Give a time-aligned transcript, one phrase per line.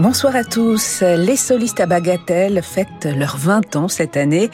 [0.00, 1.02] Bonsoir à tous.
[1.02, 4.48] Les solistes à Bagatelle fêtent leurs 20 ans cette année.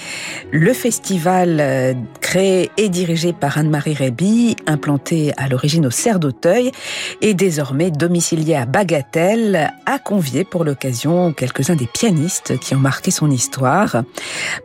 [0.51, 6.73] Le festival euh, créé et dirigé par Anne-Marie Réby, implanté à l'origine au Cerf d'Auteuil
[7.21, 13.13] et désormais domicilié à Bagatelle, a convié pour l'occasion quelques-uns des pianistes qui ont marqué
[13.13, 14.03] son histoire.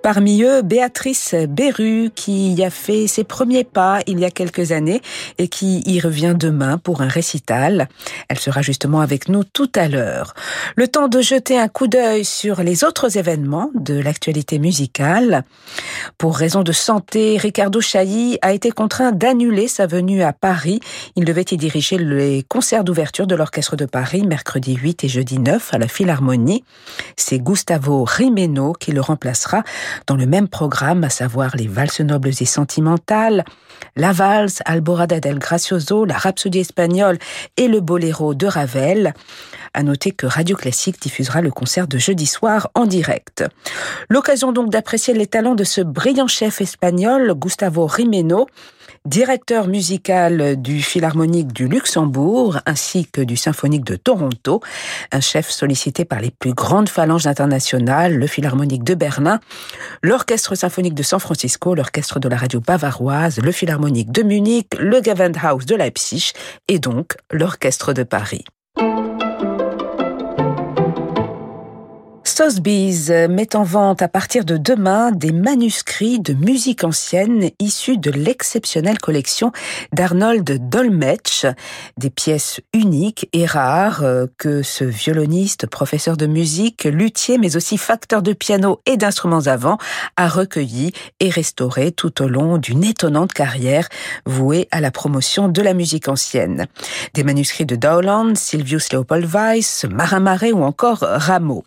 [0.01, 4.71] Parmi eux, Béatrice Beru, qui y a fait ses premiers pas il y a quelques
[4.71, 5.03] années
[5.37, 7.87] et qui y revient demain pour un récital.
[8.29, 10.33] Elle sera justement avec nous tout à l'heure.
[10.77, 15.43] Le temps de jeter un coup d'œil sur les autres événements de l'actualité musicale.
[16.17, 20.79] Pour raison de santé, Ricardo Chailly a été contraint d'annuler sa venue à Paris.
[21.17, 25.39] Il devait y diriger les concerts d'ouverture de l'Orchestre de Paris mercredi 8 et jeudi
[25.39, 26.63] 9 à la Philharmonie.
[27.17, 29.63] C'est Gustavo Rimeno qui le remplacera
[30.07, 33.43] dans le même programme, à savoir les valses nobles et sentimentales,
[33.95, 37.17] la valse Alborada del Gracioso, la rhapsodie espagnole
[37.57, 39.13] et le boléro de Ravel.
[39.73, 43.45] À noter que Radio Classique diffusera le concert de jeudi soir en direct.
[44.09, 48.47] L'occasion donc d'apprécier les talents de ce brillant chef espagnol, Gustavo Rimeno,
[49.05, 54.61] directeur musical du Philharmonique du Luxembourg ainsi que du Symphonique de Toronto,
[55.11, 59.39] un chef sollicité par les plus grandes phalanges internationales, le Philharmonique de Berlin,
[60.03, 65.01] l'Orchestre symphonique de San Francisco, l'Orchestre de la radio bavaroise, le Philharmonique de Munich, le
[65.01, 66.33] Gewandhaus de Leipzig
[66.67, 68.43] et donc l'Orchestre de Paris.
[72.41, 78.09] Sotheby's met en vente à partir de demain des manuscrits de musique ancienne issus de
[78.09, 79.51] l'exceptionnelle collection
[79.93, 81.45] d'Arnold Dolmetsch,
[81.97, 87.77] des pièces uniques et rares euh, que ce violoniste, professeur de musique, luthier mais aussi
[87.77, 89.77] facteur de piano et d'instruments avant
[90.17, 93.87] a recueilli et restauré tout au long d'une étonnante carrière
[94.25, 96.65] vouée à la promotion de la musique ancienne.
[97.13, 101.63] Des manuscrits de Dowland, Silvius Leopold Weiss, Marin Marais ou encore Rameau.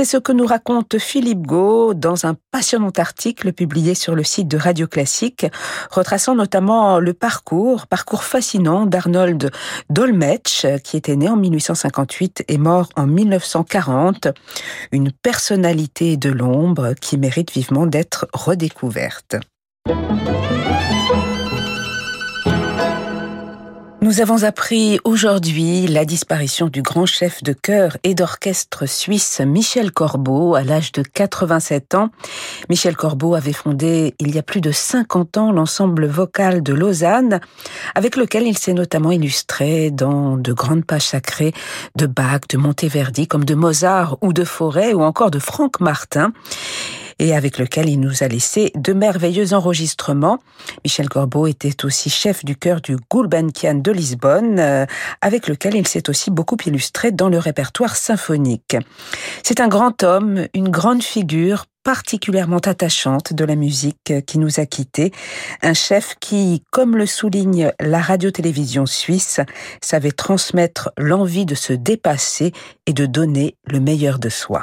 [0.00, 4.48] C'est ce que nous raconte Philippe Gau dans un passionnant article publié sur le site
[4.48, 5.44] de Radio Classique,
[5.90, 9.50] retraçant notamment le parcours, parcours fascinant d'Arnold
[9.90, 14.28] Dolmetsch, qui était né en 1858 et mort en 1940.
[14.90, 19.36] Une personnalité de l'ombre qui mérite vivement d'être redécouverte.
[24.02, 29.92] Nous avons appris aujourd'hui la disparition du grand chef de chœur et d'orchestre suisse Michel
[29.92, 32.08] Corbeau à l'âge de 87 ans.
[32.70, 37.40] Michel Corbeau avait fondé il y a plus de 50 ans l'ensemble vocal de Lausanne,
[37.94, 41.52] avec lequel il s'est notamment illustré dans de grandes pages sacrées
[41.94, 46.32] de Bach, de Monteverdi, comme de Mozart ou de Forêt ou encore de Franck Martin
[47.20, 50.40] et avec lequel il nous a laissé de merveilleux enregistrements.
[50.84, 54.86] Michel Corbeau était aussi chef du chœur du Gulbenkian de Lisbonne, euh,
[55.20, 58.76] avec lequel il s'est aussi beaucoup illustré dans le répertoire symphonique.
[59.42, 64.66] C'est un grand homme, une grande figure, particulièrement attachante de la musique qui nous a
[64.66, 65.12] quittés.
[65.62, 69.40] Un chef qui, comme le souligne la radio-télévision suisse,
[69.82, 72.52] savait transmettre l'envie de se dépasser
[72.86, 74.62] et de donner le meilleur de soi.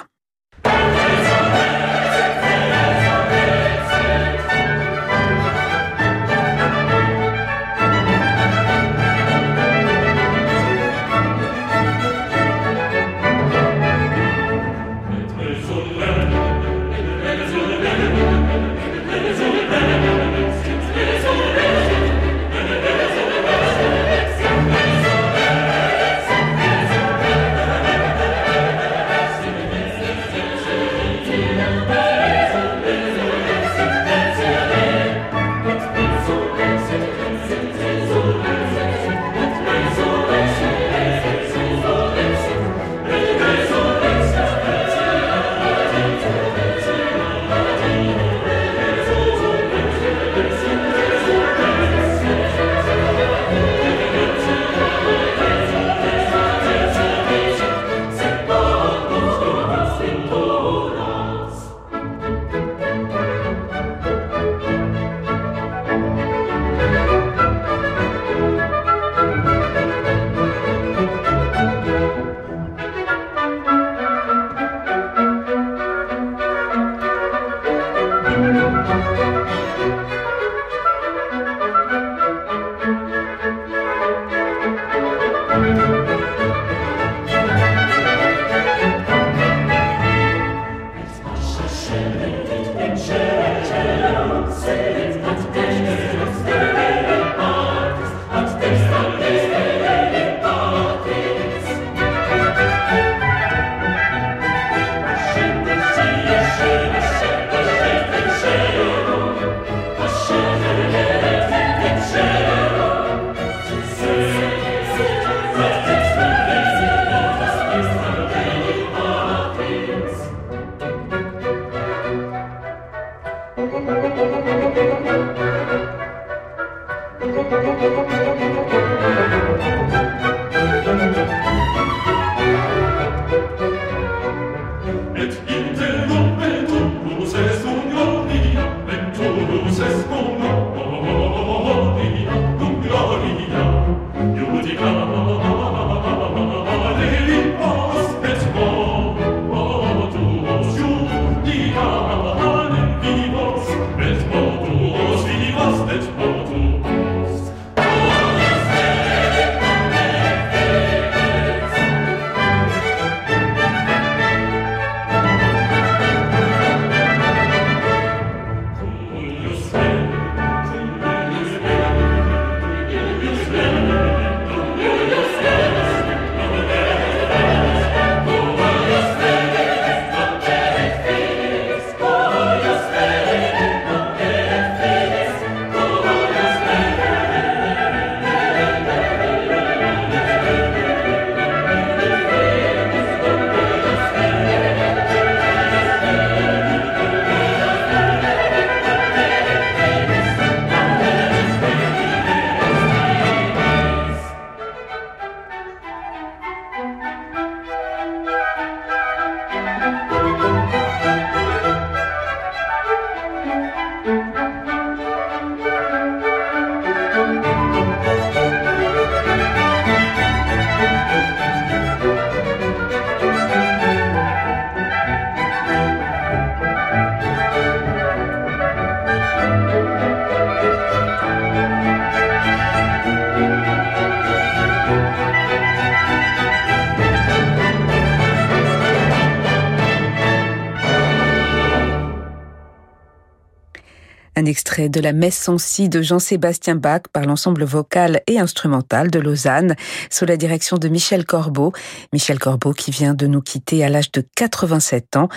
[244.77, 249.75] De la messe si de Jean-Sébastien Bach par l'ensemble vocal et instrumental de Lausanne,
[250.09, 251.74] sous la direction de Michel Corbeau.
[252.13, 255.29] Michel Corbeau qui vient de nous quitter à l'âge de 87 ans.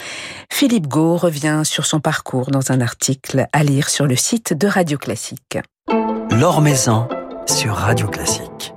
[0.51, 4.67] Philippe Gau revient sur son parcours dans un article à lire sur le site de
[4.67, 5.59] Radio Classique.
[6.31, 6.63] L'Or
[7.47, 8.75] sur Radio Classique.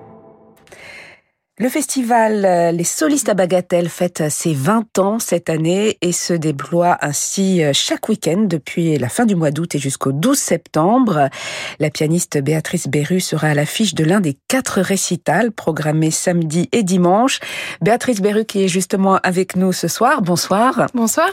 [1.60, 6.34] Le festival euh, Les Solistes à Bagatelle fête ses 20 ans cette année et se
[6.34, 11.30] déploie ainsi euh, chaque week-end depuis la fin du mois d'août et jusqu'au 12 septembre.
[11.78, 16.82] La pianiste Béatrice Berru sera à l'affiche de l'un des quatre récitals programmés samedi et
[16.82, 17.40] dimanche.
[17.84, 20.24] Béatrice Berru qui est justement avec nous ce soir.
[20.24, 20.88] Bonsoir.
[20.96, 21.30] Bonsoir.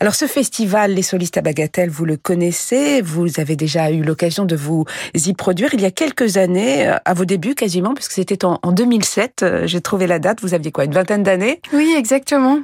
[0.00, 4.46] Alors ce festival Les Solistes à Bagatelle, vous le connaissez, vous avez déjà eu l'occasion
[4.46, 8.12] de vous y produire il y a quelques années, euh, à vos débuts quasiment, puisque
[8.12, 10.40] c'était en 2007 euh, j'ai trouvé la date.
[10.40, 11.60] Vous aviez quoi, une vingtaine d'années?
[11.72, 12.60] Oui, exactement.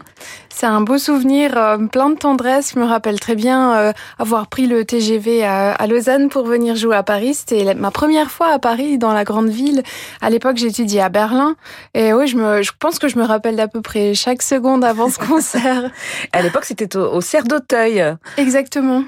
[0.48, 2.72] C'est un beau souvenir, euh, plein de tendresse.
[2.75, 6.96] Je me rappelle très bien euh, avoir pris le TGV à, Lausanne pour venir jouer
[6.96, 7.34] à Paris.
[7.34, 9.82] C'était ma première fois à Paris, dans la grande ville.
[10.22, 11.56] À l'époque, j'étudiais à Berlin.
[11.94, 14.84] Et oui, je, me, je pense que je me rappelle d'à peu près chaque seconde
[14.84, 15.90] avant ce concert.
[16.32, 18.02] à l'époque, c'était au, au Cerf d'Auteuil.
[18.38, 19.02] Exactement.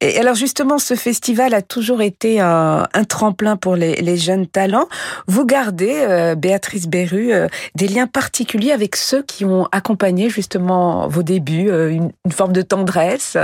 [0.00, 4.88] Et alors justement, ce festival a toujours été un, tremplin pour les, jeunes talents.
[5.26, 11.70] Vous gardez, Béatrice euh, des liens particuliers avec ceux qui ont accompagné justement vos débuts,
[11.70, 13.36] euh, une, forme de tendresse,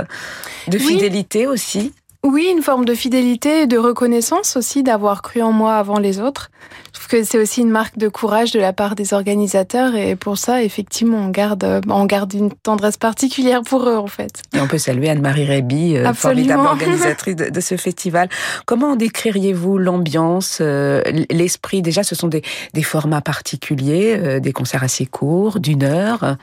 [0.67, 1.93] de fidélité aussi?
[2.25, 6.21] Oui, une forme de fidélité et de reconnaissance aussi d'avoir cru en moi avant les
[6.21, 6.51] autres.
[6.93, 10.15] Je trouve que c'est aussi une marque de courage de la part des organisateurs et
[10.15, 14.41] pour ça, effectivement, on garde, on garde une tendresse particulière pour eux en fait.
[14.55, 18.29] Et on peut saluer Anne-Marie Réby, euh, formidable organisatrice de, ce festival.
[18.65, 21.81] Comment décririez-vous l'ambiance, euh, l'esprit?
[21.81, 22.41] Déjà, ce sont des,
[22.73, 26.37] des formats particuliers, euh, des concerts assez courts, d'une heure.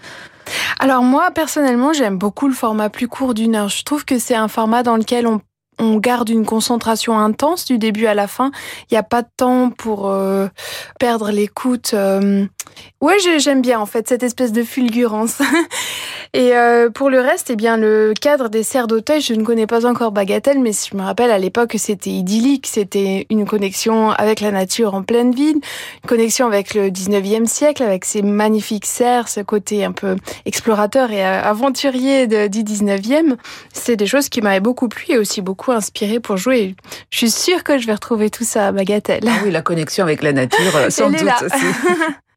[0.78, 3.68] Alors moi, personnellement, j'aime beaucoup le format plus court d'une heure.
[3.68, 5.40] Je trouve que c'est un format dans lequel on
[5.80, 8.50] on garde une concentration intense du début à la fin.
[8.90, 10.46] Il n'y a pas de temps pour euh,
[10.98, 11.92] perdre l'écoute.
[11.94, 12.46] Euh.
[13.00, 15.40] Ouais, j'aime bien en fait cette espèce de fulgurance.
[16.32, 19.66] Et euh, pour le reste, eh bien le cadre des serres d'Auteuil, je ne connais
[19.66, 24.40] pas encore Bagatelle, mais je me rappelle à l'époque c'était idyllique, c'était une connexion avec
[24.40, 29.28] la nature en pleine ville, une connexion avec le 19e siècle, avec ces magnifiques serres,
[29.28, 33.36] ce côté un peu explorateur et aventurier du 19e.
[33.72, 36.74] C'est des choses qui m'avaient beaucoup plu et aussi beaucoup inspiré pour jouer.
[37.10, 39.24] Je suis sûre que je vais retrouver tout ça à Bagatelle.
[39.26, 41.66] Ah oui, la connexion avec la nature, euh, sans doute aussi.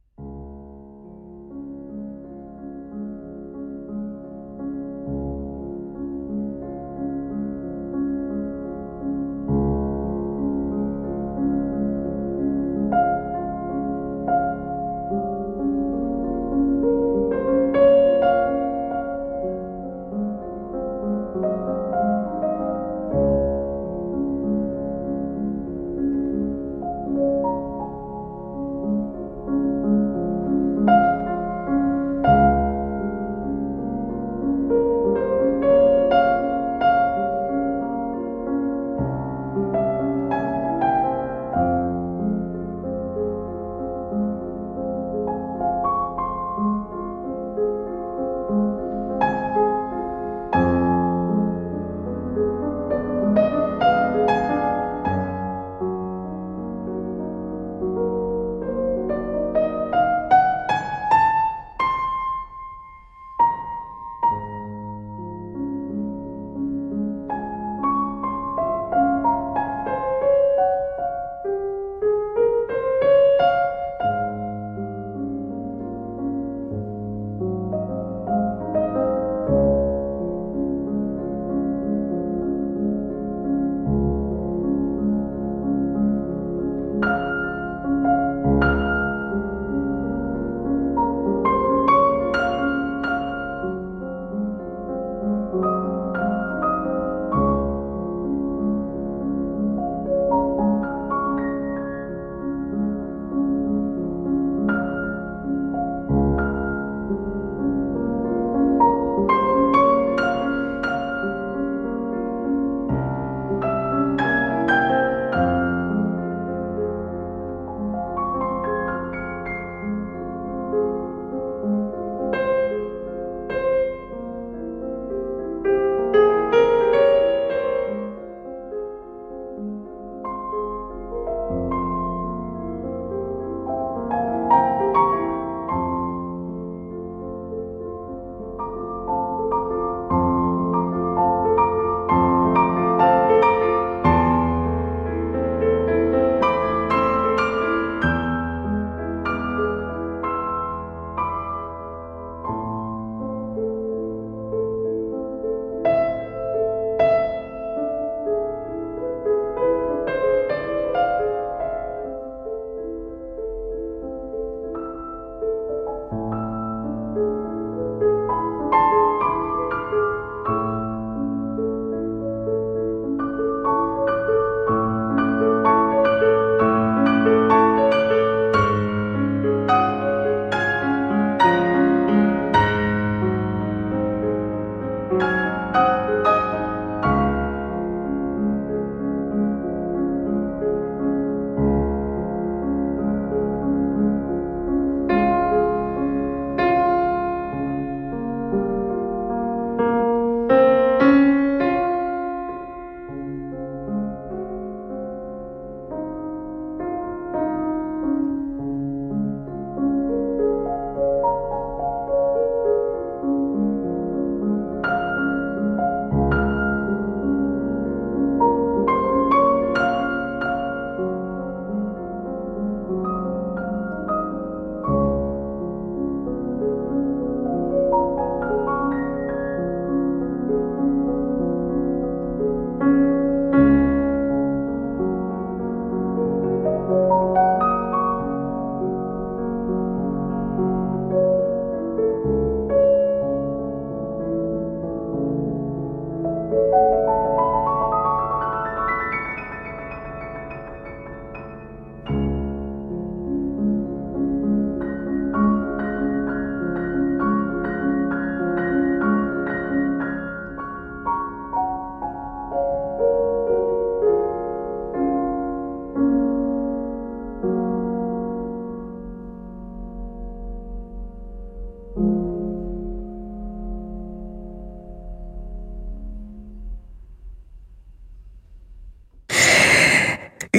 [246.54, 246.93] you.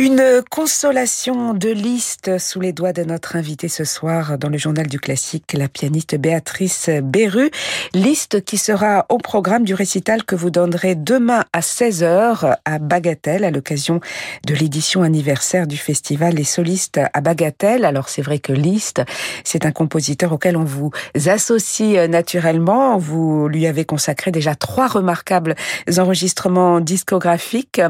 [0.05, 4.87] Une consolation de liste sous les doigts de notre invité ce soir dans le journal
[4.87, 7.51] du classique, la pianiste Béatrice Beru.
[7.93, 13.43] Liste qui sera au programme du récital que vous donnerez demain à 16h à Bagatelle
[13.43, 13.99] à l'occasion
[14.47, 17.85] de l'édition anniversaire du festival Les solistes à Bagatelle.
[17.85, 19.03] Alors c'est vrai que Liszt,
[19.43, 20.93] c'est un compositeur auquel on vous
[21.27, 22.97] associe naturellement.
[22.97, 25.57] Vous lui avez consacré déjà trois remarquables
[25.99, 27.83] enregistrements discographiques.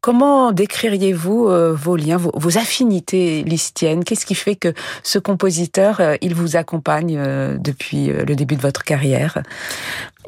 [0.00, 4.72] Comment décririez-vous euh, vos vos, affinités listiennes Qu'est-ce qui fait que
[5.02, 9.42] ce compositeur, euh, il vous accompagne euh, depuis le début de votre carrière?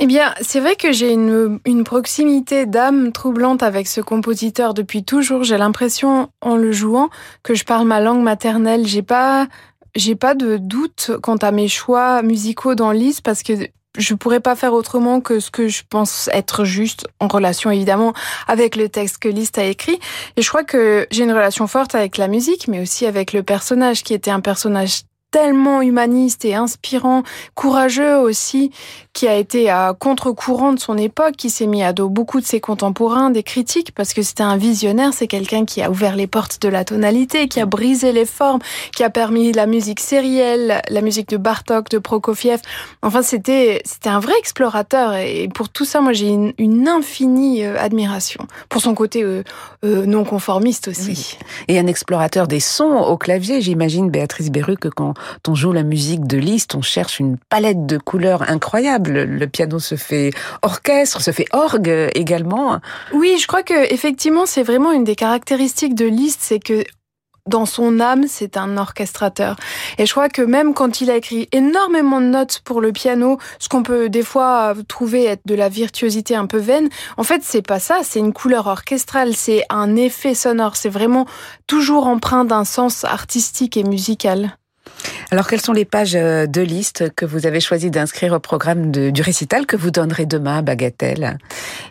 [0.00, 5.44] Eh bien, c'est vrai que j'ai une, proximité d'âme troublante avec ce compositeur depuis toujours.
[5.44, 7.10] J'ai l'impression, en le jouant,
[7.42, 8.86] que je parle ma langue maternelle.
[8.86, 9.48] J'ai pas,
[9.96, 13.52] j'ai pas de doute quant à mes choix musicaux dans Lise parce que
[13.98, 18.14] je pourrais pas faire autrement que ce que je pense être juste en relation évidemment
[18.46, 19.98] avec le texte que Liszt a écrit.
[20.36, 23.42] Et je crois que j'ai une relation forte avec la musique, mais aussi avec le
[23.42, 27.22] personnage qui était un personnage tellement humaniste et inspirant,
[27.54, 28.70] courageux aussi,
[29.12, 32.46] qui a été à contre-courant de son époque, qui s'est mis à dos beaucoup de
[32.46, 36.26] ses contemporains, des critiques, parce que c'était un visionnaire, c'est quelqu'un qui a ouvert les
[36.26, 38.60] portes de la tonalité, qui a brisé les formes,
[38.94, 42.60] qui a permis la musique sérielle, la musique de Bartok, de Prokofiev.
[43.02, 47.76] Enfin, c'était c'était un vrai explorateur, et pour tout ça, moi, j'ai une, infinie euh,
[47.78, 49.42] admiration pour son côté euh,
[49.84, 51.36] euh, non conformiste aussi.
[51.66, 55.14] Et un explorateur des sons au clavier, j'imagine, Béatrice Beru, que quand
[55.46, 59.22] on joue la musique de Liszt, on cherche une palette de couleurs incroyable.
[59.22, 60.30] Le piano se fait
[60.62, 62.80] orchestre, se fait orgue également.
[63.14, 66.84] Oui, je crois que effectivement, c'est vraiment une des caractéristiques de Liszt, c'est que
[67.48, 69.56] dans son âme, c'est un orchestrateur.
[69.96, 73.38] Et je crois que même quand il a écrit énormément de notes pour le piano,
[73.58, 77.42] ce qu'on peut des fois trouver être de la virtuosité un peu vaine, en fait,
[77.42, 81.26] c'est pas ça, c'est une couleur orchestrale, c'est un effet sonore, c'est vraiment
[81.66, 84.57] toujours empreint d'un sens artistique et musical.
[85.30, 88.90] Alors, quelles sont les pages euh, de liste que vous avez choisi d'inscrire au programme
[88.90, 91.38] du récital que vous donnerez demain à Bagatelle?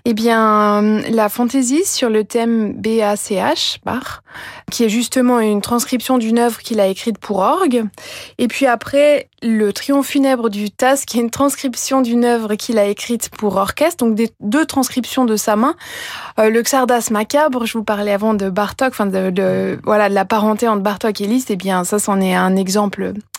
[0.06, 4.22] Eh bien, euh, la fantaisie sur le thème BACH, Bach,
[4.72, 7.86] qui est justement une transcription d'une œuvre qu'il a écrite pour orgue.
[8.38, 12.80] Et puis après, le triomphe funèbre du TAS, qui est une transcription d'une œuvre qu'il
[12.80, 15.76] a écrite pour orchestre, donc des, deux transcriptions de sa main.
[16.40, 20.26] Euh, le Xardas macabre, je vous parlais avant de Bartok, enfin de, voilà de la
[20.26, 21.52] parenté entre Bartok et Liszt.
[21.52, 22.97] Eh bien, ça, c'en est un exemple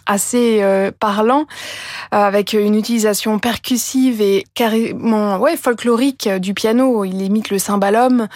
[0.09, 1.47] assez euh, parlant,
[2.15, 7.05] euh, avec une utilisation percussive et carrément ouais, folklorique du piano.
[7.05, 8.27] Il imite le cymbalum.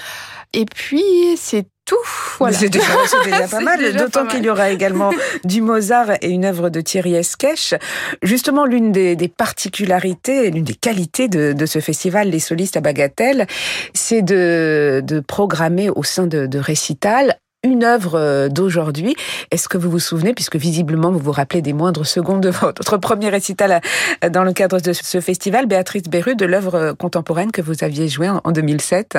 [0.53, 1.03] Et puis,
[1.37, 1.97] c'est tout.
[2.39, 2.57] Voilà.
[2.57, 2.87] C'est déjà,
[3.51, 5.11] pas mal, d'autant qu'il y aura également
[5.45, 7.75] du Mozart et une œuvre de Thierry Esquèche.
[8.23, 13.47] Justement, l'une des, particularités, l'une des qualités de, ce festival, les solistes à Bagatelle,
[13.95, 19.15] c'est de, programmer au sein de, de récitals une œuvre euh, d'aujourd'hui.
[19.53, 22.97] Est-ce que vous vous souvenez, puisque visiblement vous vous rappelez des moindres secondes de votre
[22.97, 23.81] premier récital
[24.25, 27.85] euh, dans le cadre de ce festival, Béatrice Beru, de l'œuvre euh, contemporaine que vous
[27.85, 29.17] aviez jouée en 2007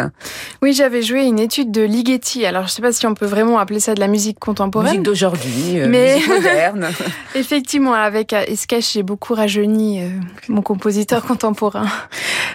[0.61, 2.45] Oui, j'avais joué une étude de Ligeti.
[2.45, 4.89] Alors, je ne sais pas si on peut vraiment appeler ça de la musique contemporaine.
[4.89, 6.15] Musique d'aujourd'hui, mais...
[6.15, 6.89] musique moderne.
[7.35, 10.01] Effectivement, avec Escache, j'ai beaucoup rajeuni
[10.49, 11.85] mon compositeur contemporain.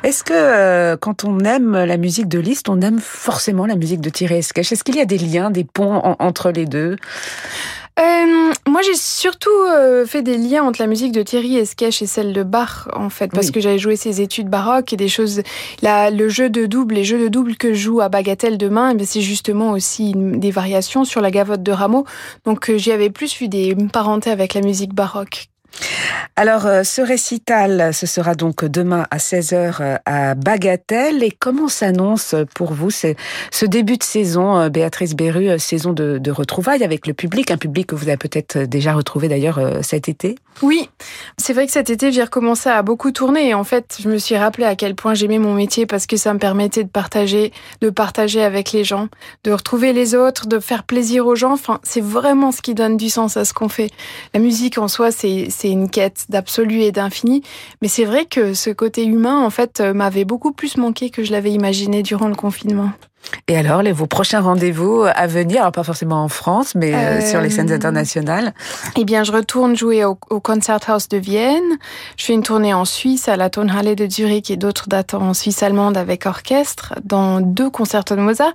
[0.03, 4.11] Est-ce que quand on aime la musique de Liszt, on aime forcément la musique de
[4.11, 6.96] Thierry Escache Est-ce qu'il y a des liens, des entre les deux
[7.98, 12.06] euh, moi, j'ai surtout euh, fait des liens entre la musique de Thierry Esquèche et
[12.06, 15.42] celle de Bach, en fait, parce que j'avais joué ses études baroques et des choses.
[15.82, 18.94] Là, le jeu de double, les jeux de double que je joue à Bagatelle demain,
[18.96, 22.04] eh c'est justement aussi des variations sur la gavotte de Rameau.
[22.44, 25.48] Donc, euh, j'y avais plus vu des parentés avec la musique baroque
[26.37, 31.24] alors, euh, ce récital, ce sera donc demain à 16h euh, à Bagatelle.
[31.24, 36.31] Et comment s'annonce pour vous ce début de saison, euh, Béatrice Beru, saison de, de
[36.31, 40.37] retrouvailles avec le public, un public que vous avez peut-être déjà retrouvé d'ailleurs cet été?
[40.62, 40.88] Oui,
[41.37, 43.48] c'est vrai que cet été, j'ai recommencé à beaucoup tourner.
[43.48, 46.16] Et en fait, je me suis rappelé à quel point j'aimais mon métier parce que
[46.16, 49.09] ça me permettait de partager, de partager avec les gens,
[49.42, 51.52] de retrouver les autres, de faire plaisir aux gens.
[51.52, 53.90] Enfin, c'est vraiment ce qui donne du sens à ce qu'on fait.
[54.35, 57.42] La musique en soi, c'est une quête d'absolu et d'infini.
[57.82, 61.24] Mais c'est vrai que ce côté humain, en fait, euh, m'avait beaucoup plus manqué que
[61.24, 62.92] je l'avais imaginé durant le confinement.
[63.46, 67.20] Et alors, les, vos prochains rendez-vous à venir, alors pas forcément en France, mais euh,
[67.20, 68.54] sur les scènes euh, internationales?
[68.96, 71.78] Eh bien, je retourne jouer au, au Concerthaus de Vienne.
[72.16, 75.35] Je fais une tournée en Suisse, à la Tonhalle de Zurich et d'autres dates en
[75.35, 78.52] Suisse allemande avec orchestre, dans deux concertos de Mozart.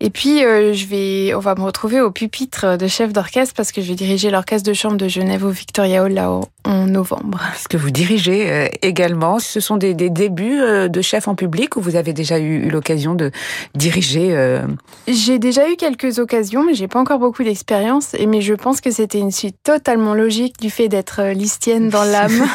[0.00, 3.72] Et puis, euh, je vais, on va me retrouver au pupitre de chef d'orchestre parce
[3.72, 6.30] que je vais diriger l'orchestre de chambre de Genève au Victoria Hall là
[6.64, 7.40] en novembre.
[7.58, 11.80] Ce que vous dirigez également, ce sont des, des débuts de chef en public ou
[11.80, 13.30] vous avez déjà eu, eu l'occasion de
[13.74, 14.60] diriger diriger
[15.08, 18.14] J'ai déjà eu quelques occasions, mais j'ai pas encore beaucoup d'expérience.
[18.14, 22.04] Et mais je pense que c'était une suite totalement logique du fait d'être listienne dans
[22.10, 22.46] l'âme.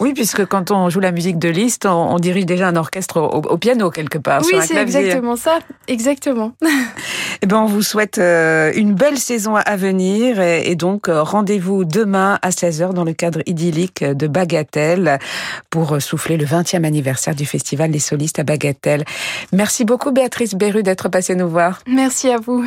[0.00, 3.56] oui, puisque quand on joue la musique de Liszt, on, dirige déjà un orchestre au,
[3.56, 4.42] piano quelque part.
[4.44, 6.52] Oui, c'est exactement ça, exactement.
[7.42, 12.50] Eh ben, on vous souhaite une belle saison à venir et, donc rendez-vous demain à
[12.50, 15.18] 16h dans le cadre idyllique de Bagatelle
[15.70, 19.04] pour souffler le 20e anniversaire du Festival des solistes à Bagatelle.
[19.52, 21.80] Merci beaucoup Béatrice Beru d'être passée nous voir.
[21.86, 22.64] Merci à vous.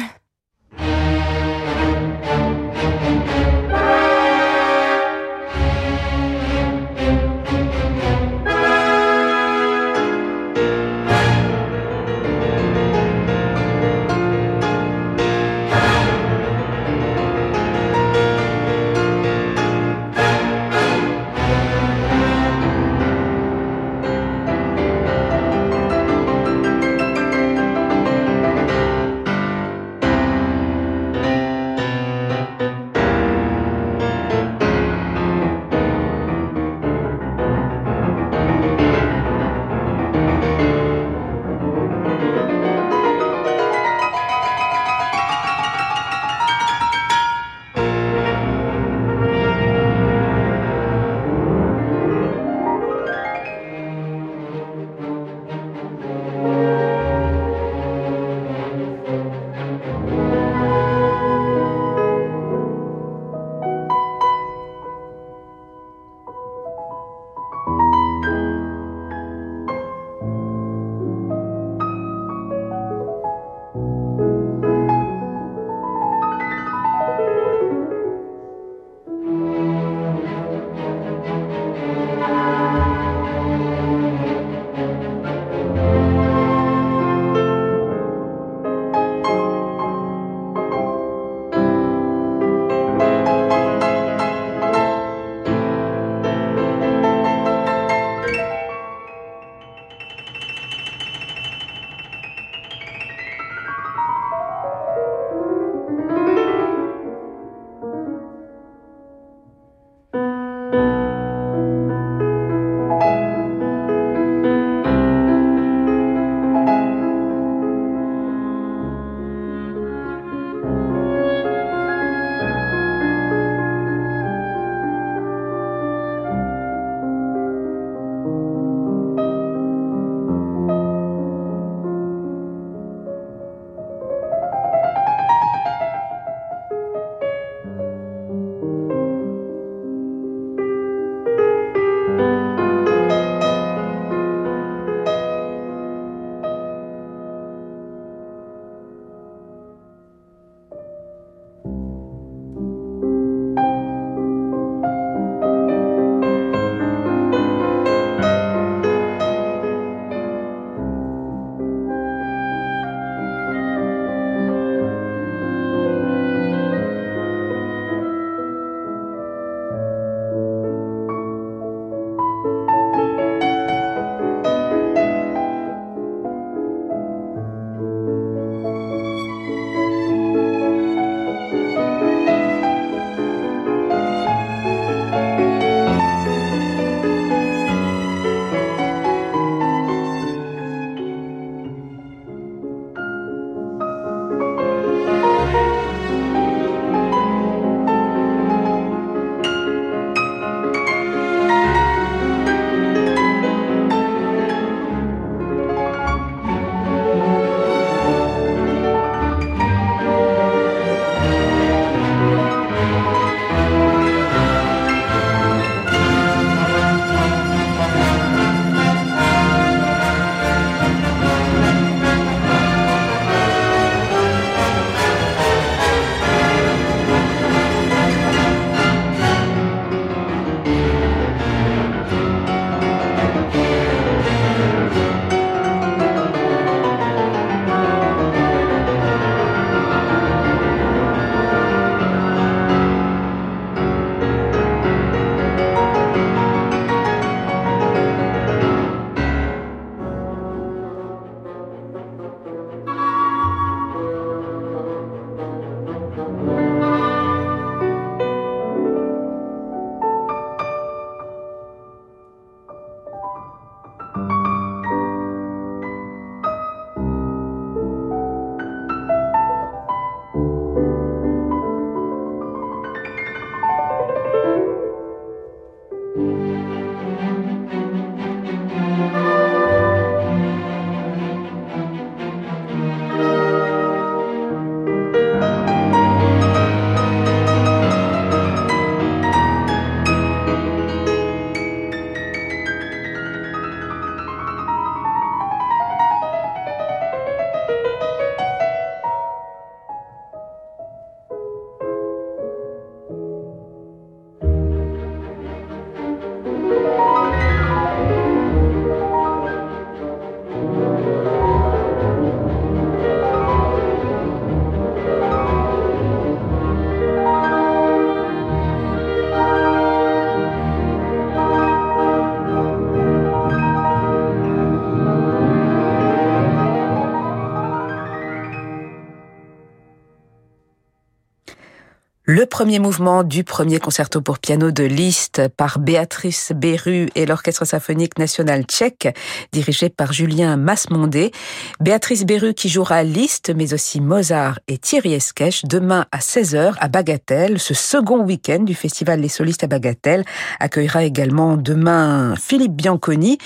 [332.36, 337.64] Le premier mouvement du premier concerto pour piano de Liszt par Béatrice Beru et l'Orchestre
[337.64, 339.16] symphonique national tchèque,
[339.52, 341.32] dirigé par Julien Masmondé.
[341.80, 346.88] Béatrice Beru qui jouera Liszt, mais aussi Mozart et Thierry Esquèche demain à 16h à
[346.88, 347.60] Bagatelle.
[347.60, 350.26] Ce second week-end du Festival Les Solistes à Bagatelle
[350.60, 353.38] accueillera également demain Philippe Bianconi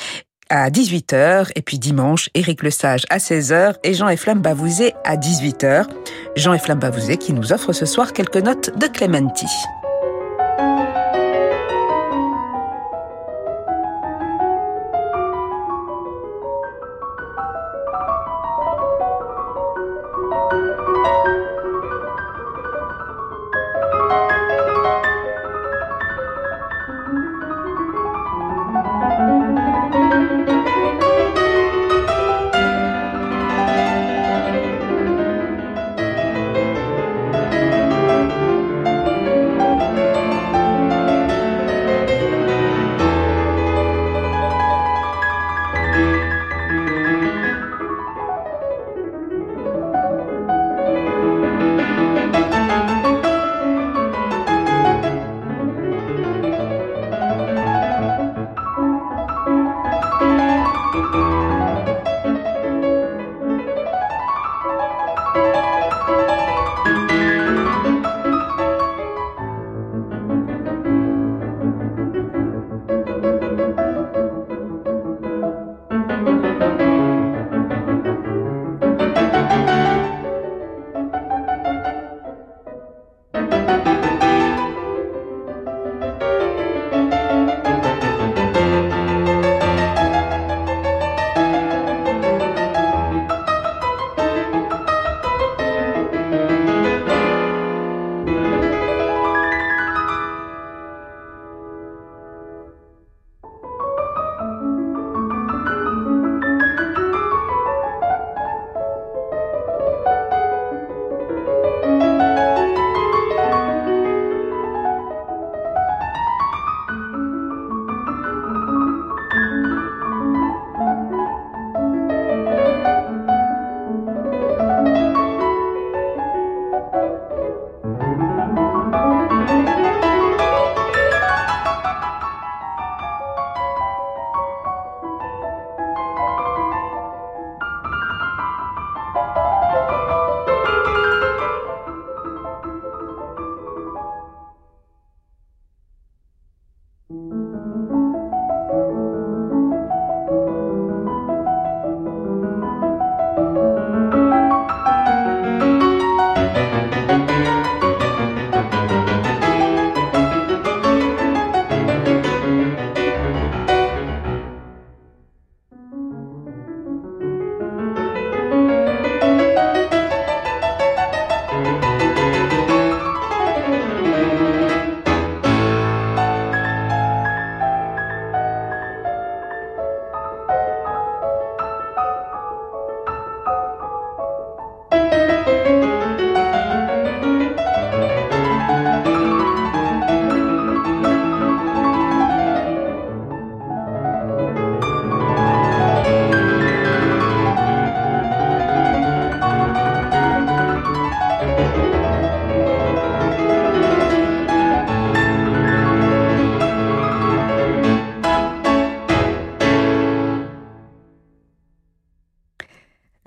[0.49, 5.85] à 18h et puis dimanche Éric Lesage à 16h et Jean Eflamme Bavouzé à 18h.
[6.35, 9.47] Jean Eflamme Bavouzé qui nous offre ce soir quelques notes de Clementi.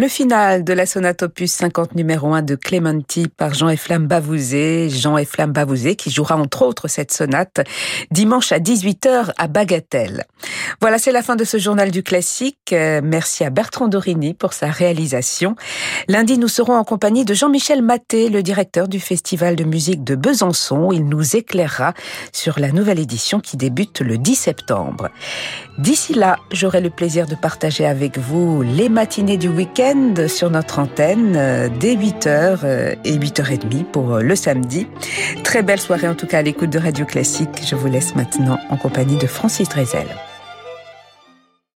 [0.01, 4.89] Le final de la sonate opus 50 numéro 1 de Clementi par Jean Eflamme Bavouzé.
[4.89, 7.61] Jean Eflamme Bavouzé qui jouera entre autres cette sonate
[8.11, 10.25] dimanche à 18h à Bagatelle.
[10.81, 12.73] Voilà, c'est la fin de ce journal du classique.
[12.73, 15.55] Euh, merci à Bertrand Dorini pour sa réalisation.
[16.09, 20.15] Lundi, nous serons en compagnie de Jean-Michel Maté, le directeur du Festival de musique de
[20.15, 20.93] Besançon.
[20.93, 21.93] Il nous éclairera
[22.33, 25.11] sur la nouvelle édition qui débute le 10 septembre.
[25.77, 29.90] D'ici là, j'aurai le plaisir de partager avec vous les matinées du week-end
[30.29, 34.87] sur notre antenne euh, dès 8h euh, et 8h30 pour euh, le samedi.
[35.43, 37.63] Très belle soirée en tout cas à l'écoute de Radio Classique.
[37.67, 40.07] Je vous laisse maintenant en compagnie de Francis Drezel.